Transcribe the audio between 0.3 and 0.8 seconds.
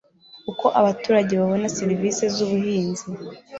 uko